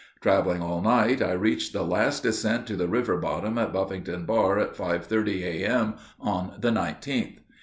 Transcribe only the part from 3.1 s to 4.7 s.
bottom at Buffington Bar